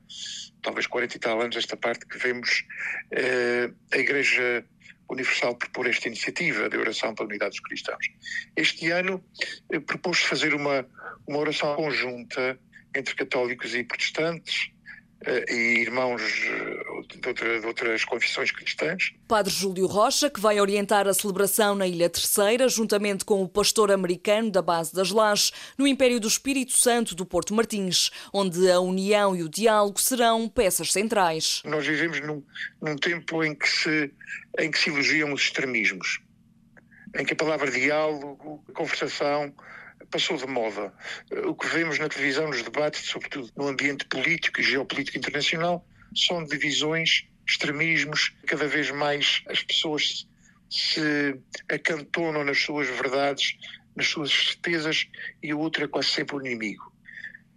talvez 0.63 0.87
40 0.87 1.15
e 1.15 1.19
tal 1.19 1.39
anos 1.39 1.55
esta 1.55 1.77
parte, 1.77 2.07
que 2.07 2.17
vemos 2.17 2.63
eh, 3.11 3.69
a 3.91 3.97
Igreja 3.99 4.65
Universal 5.09 5.55
propor 5.55 5.87
esta 5.87 6.07
iniciativa 6.07 6.69
de 6.69 6.77
oração 6.77 7.13
para 7.13 7.25
a 7.25 7.27
unidade 7.27 7.51
dos 7.51 7.59
cristãos. 7.59 8.05
Este 8.55 8.89
ano 8.89 9.23
eh, 9.71 9.79
propôs 9.79 10.19
fazer 10.19 10.53
uma, 10.53 10.87
uma 11.27 11.39
oração 11.39 11.75
conjunta 11.75 12.59
entre 12.95 13.15
católicos 13.15 13.75
e 13.75 13.83
protestantes, 13.83 14.71
eh, 15.25 15.45
e 15.49 15.81
irmãos 15.81 16.21
de, 17.07 17.27
outra, 17.27 17.59
de, 17.59 17.65
outras 17.65 18.05
confissões 18.05 18.51
cristãs. 18.51 19.13
Padre 19.27 19.51
Júlio 19.51 19.85
Rocha, 19.87 20.29
que 20.29 20.39
vai 20.39 20.59
orientar 20.59 21.07
a 21.07 21.13
celebração 21.13 21.75
na 21.75 21.87
Ilha 21.87 22.09
Terceira, 22.09 22.67
juntamente 22.67 23.25
com 23.25 23.41
o 23.43 23.47
pastor 23.47 23.91
americano 23.91 24.49
da 24.51 24.61
base 24.61 24.93
das 24.93 25.11
Lajes, 25.11 25.51
no 25.77 25.87
Império 25.87 26.19
do 26.19 26.27
Espírito 26.27 26.73
Santo 26.73 27.15
do 27.15 27.25
Porto 27.25 27.53
Martins, 27.53 28.11
onde 28.33 28.69
a 28.69 28.79
união 28.79 29.35
e 29.35 29.43
o 29.43 29.49
diálogo 29.49 29.99
serão 29.99 30.47
peças 30.47 30.91
centrais. 30.91 31.61
Nós 31.65 31.85
vivemos 31.85 32.19
num, 32.21 32.43
num 32.81 32.95
tempo 32.95 33.43
em 33.43 33.55
que, 33.55 33.67
se, 33.67 34.11
em 34.59 34.71
que 34.71 34.77
se 34.77 34.89
elogiam 34.89 35.33
os 35.33 35.41
extremismos, 35.41 36.19
em 37.15 37.25
que 37.25 37.33
a 37.33 37.35
palavra 37.35 37.69
diálogo, 37.69 38.63
conversação, 38.73 39.53
passou 40.13 40.37
de 40.37 40.45
moda. 40.45 40.93
O 41.45 41.55
que 41.55 41.67
vemos 41.67 41.97
na 41.97 42.07
televisão, 42.07 42.47
nos 42.47 42.61
debates, 42.61 43.01
sobretudo 43.05 43.49
no 43.55 43.67
ambiente 43.67 44.05
político 44.05 44.61
e 44.61 44.63
geopolítico 44.63 45.17
internacional, 45.17 45.85
são 46.15 46.43
divisões, 46.45 47.25
extremismos, 47.47 48.33
cada 48.47 48.67
vez 48.67 48.91
mais 48.91 49.41
as 49.47 49.63
pessoas 49.63 50.27
se 50.69 51.39
acantonam 51.69 52.43
nas 52.43 52.59
suas 52.59 52.87
verdades 52.87 53.57
nas 53.95 54.07
suas 54.07 54.31
certezas 54.31 55.07
e 55.41 55.53
o 55.53 55.59
outro 55.59 55.83
é 55.83 55.87
quase 55.87 56.09
sempre 56.09 56.35
o 56.35 56.41
inimigo. 56.41 56.91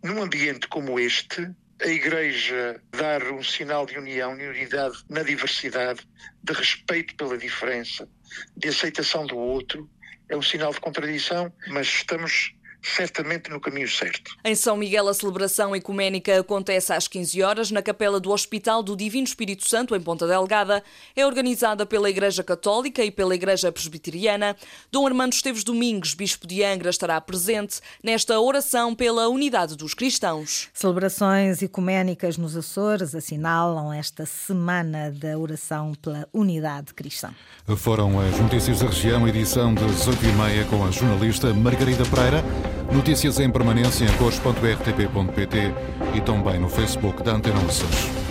Num 0.02 0.22
ambiente 0.22 0.68
como 0.68 0.98
este, 1.00 1.50
a 1.82 1.88
Igreja 1.88 2.80
dar 2.90 3.22
um 3.32 3.42
sinal 3.42 3.86
de 3.86 3.98
união 3.98 4.38
e 4.38 4.48
unidade 4.48 4.96
na 5.08 5.22
diversidade, 5.22 6.00
de 6.42 6.52
respeito 6.52 7.14
pela 7.16 7.36
diferença, 7.36 8.08
de 8.56 8.68
aceitação 8.68 9.26
do 9.26 9.36
outro, 9.36 9.90
é 10.28 10.36
um 10.36 10.42
sinal 10.42 10.72
de 10.72 10.80
contradição, 10.80 11.52
mas 11.68 11.86
estamos 11.86 12.54
certamente 12.94 13.50
no 13.50 13.60
caminho 13.60 13.88
certo. 13.88 14.36
Em 14.44 14.54
São 14.54 14.76
Miguel, 14.76 15.08
a 15.08 15.14
celebração 15.14 15.74
ecuménica 15.74 16.38
acontece 16.38 16.92
às 16.92 17.08
15 17.08 17.42
horas 17.42 17.70
na 17.70 17.82
capela 17.82 18.20
do 18.20 18.30
Hospital 18.30 18.82
do 18.82 18.96
Divino 18.96 19.26
Espírito 19.26 19.68
Santo, 19.68 19.94
em 19.94 20.00
Ponta 20.00 20.26
Delgada. 20.26 20.82
É 21.14 21.26
organizada 21.26 21.84
pela 21.84 22.08
Igreja 22.08 22.44
Católica 22.44 23.04
e 23.04 23.10
pela 23.10 23.34
Igreja 23.34 23.72
Presbiteriana. 23.72 24.56
Dom 24.90 25.06
Armando 25.06 25.32
Esteves 25.32 25.64
Domingos, 25.64 26.14
Bispo 26.14 26.46
de 26.46 26.62
Angra, 26.62 26.90
estará 26.90 27.20
presente 27.20 27.80
nesta 28.02 28.38
oração 28.40 28.94
pela 28.94 29.28
unidade 29.28 29.76
dos 29.76 29.94
cristãos. 29.94 30.68
Celebrações 30.72 31.62
ecuménicas 31.62 32.36
nos 32.36 32.56
Açores 32.56 33.14
assinalam 33.14 33.92
esta 33.92 34.24
semana 34.24 35.10
da 35.10 35.38
oração 35.38 35.92
pela 35.94 36.28
unidade 36.32 36.94
cristã. 36.94 37.34
Foram 37.76 38.20
as 38.20 38.38
notícias 38.38 38.80
da 38.80 38.86
região, 38.86 39.26
edição 39.26 39.74
das 39.74 40.06
8h30 40.06 40.68
com 40.68 40.84
a 40.84 40.90
jornalista 40.90 41.52
Margarida 41.52 42.04
Pereira. 42.04 42.44
Notícias 42.92 43.40
em 43.40 43.50
permanência 43.50 44.04
em 44.04 44.12
cores.rtp.pt 44.16 45.74
e 46.14 46.20
também 46.20 46.58
no 46.58 46.68
Facebook 46.68 47.22
da 47.22 47.32
Antena 47.32 47.58
Açores. 47.60 48.25